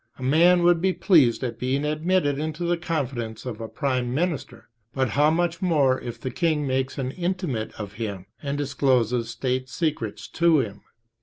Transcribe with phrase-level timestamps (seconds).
[0.17, 4.67] A man would be pleased at being admitted into the confidence of a prime minister,
[4.95, 9.69] but how much more if the king makes an intimate of him and discloses state
[9.69, 10.81] secrets to him!